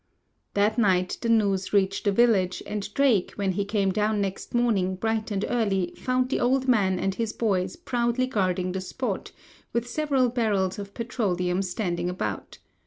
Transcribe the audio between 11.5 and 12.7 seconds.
standing about.